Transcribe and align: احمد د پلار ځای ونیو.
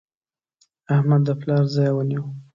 احمد 0.95 1.21
د 1.25 1.29
پلار 1.41 1.63
ځای 1.75 1.89
ونیو. 1.93 2.23